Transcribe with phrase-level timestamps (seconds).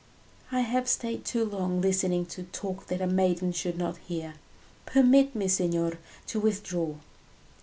[0.51, 4.33] "I have stayed too long listening to talk that a maiden should not hear;
[4.87, 6.95] permit me, signor, to withdraw."